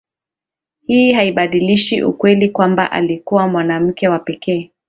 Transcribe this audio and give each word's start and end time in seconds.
hii 0.87 1.11
haibadilishi 1.13 2.03
ukweli 2.03 2.49
kwamba 2.49 2.91
alikuwa 2.91 3.47
mwanamke 3.47 4.07
wa 4.07 4.19
pekee 4.19 4.71